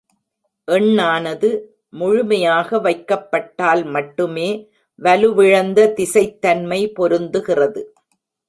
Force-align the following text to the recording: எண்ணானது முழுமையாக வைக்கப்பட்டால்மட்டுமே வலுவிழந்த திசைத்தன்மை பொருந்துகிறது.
எண்ணானது 0.67 1.49
முழுமையாக 1.89 2.77
வைக்கப்பட்டால்மட்டுமே 2.77 4.49
வலுவிழந்த 5.01 5.87
திசைத்தன்மை 5.99 6.81
பொருந்துகிறது. 6.99 7.83